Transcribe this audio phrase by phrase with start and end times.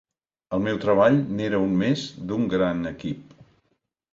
[0.55, 3.37] El meu treball n’era un més d’un gran equip.